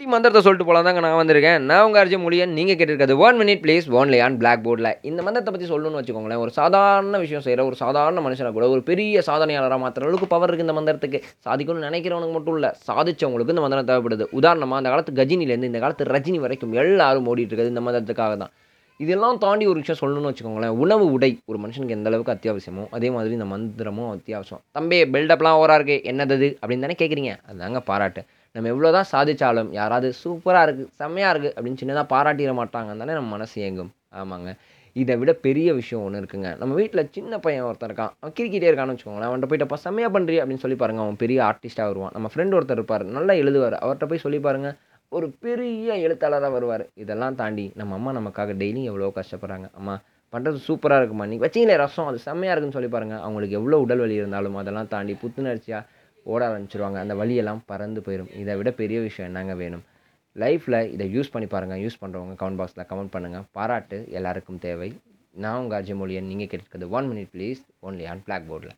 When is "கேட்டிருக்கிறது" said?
2.78-3.14